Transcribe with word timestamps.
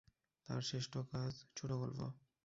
তাঁর 0.45 0.61
শ্রেষ্ঠ 0.61 0.93
কাজ 1.11 1.33
ছোটগল্প। 1.57 1.99